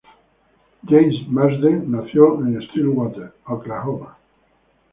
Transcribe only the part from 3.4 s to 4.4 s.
Oklahoma.